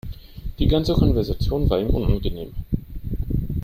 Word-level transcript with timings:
Die 0.57 0.67
ganze 0.67 0.95
Konversation 0.95 1.69
war 1.69 1.79
ihm 1.79 1.91
unangenehm. 1.91 2.55